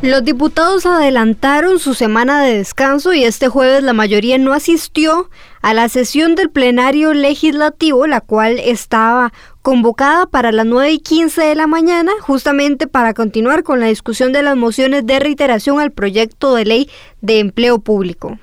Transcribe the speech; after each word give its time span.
Los 0.00 0.22
diputados 0.22 0.86
adelantaron 0.86 1.80
su 1.80 1.92
semana 1.92 2.40
de 2.44 2.58
descanso 2.58 3.14
y 3.14 3.24
este 3.24 3.48
jueves 3.48 3.82
la 3.82 3.92
mayoría 3.92 4.38
no 4.38 4.52
asistió 4.52 5.28
a 5.60 5.74
la 5.74 5.88
sesión 5.88 6.36
del 6.36 6.50
plenario 6.50 7.14
legislativo, 7.14 8.06
la 8.06 8.20
cual 8.20 8.60
estaba 8.60 9.32
convocada 9.60 10.26
para 10.26 10.52
las 10.52 10.66
9 10.66 10.92
y 10.92 10.98
15 11.00 11.42
de 11.42 11.54
la 11.56 11.66
mañana, 11.66 12.12
justamente 12.20 12.86
para 12.86 13.12
continuar 13.12 13.64
con 13.64 13.80
la 13.80 13.86
discusión 13.86 14.32
de 14.32 14.44
las 14.44 14.56
mociones 14.56 15.04
de 15.04 15.18
reiteración 15.18 15.80
al 15.80 15.90
proyecto 15.90 16.54
de 16.54 16.64
ley 16.64 16.90
de 17.20 17.40
empleo 17.40 17.80
público. 17.80 18.38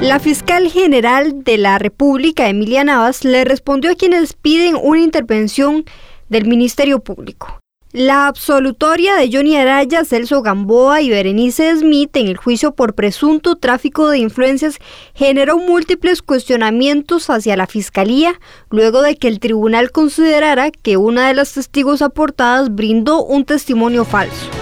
La 0.00 0.18
fiscal 0.18 0.72
general 0.72 1.44
de 1.44 1.58
la 1.58 1.78
República, 1.78 2.48
Emilia 2.48 2.82
Navas, 2.82 3.24
le 3.24 3.44
respondió 3.44 3.92
a 3.92 3.94
quienes 3.94 4.32
piden 4.32 4.76
una 4.82 4.98
intervención 4.98 5.84
del 6.28 6.46
Ministerio 6.46 6.98
Público. 6.98 7.61
La 7.92 8.26
absolutoria 8.26 9.16
de 9.16 9.28
Johnny 9.30 9.54
Araya, 9.54 10.06
Celso 10.06 10.40
Gamboa 10.40 11.02
y 11.02 11.10
Berenice 11.10 11.76
Smith 11.76 12.16
en 12.16 12.26
el 12.26 12.38
juicio 12.38 12.74
por 12.74 12.94
presunto 12.94 13.56
tráfico 13.56 14.08
de 14.08 14.16
influencias 14.16 14.78
generó 15.14 15.58
múltiples 15.58 16.22
cuestionamientos 16.22 17.28
hacia 17.28 17.54
la 17.54 17.66
Fiscalía 17.66 18.40
luego 18.70 19.02
de 19.02 19.16
que 19.16 19.28
el 19.28 19.40
tribunal 19.40 19.90
considerara 19.90 20.70
que 20.70 20.96
una 20.96 21.28
de 21.28 21.34
las 21.34 21.52
testigos 21.52 22.00
aportadas 22.00 22.74
brindó 22.74 23.22
un 23.22 23.44
testimonio 23.44 24.06
falso. 24.06 24.61